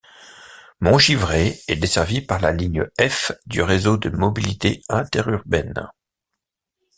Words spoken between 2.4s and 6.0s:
la ligne F du Réseau de mobilité interurbaine.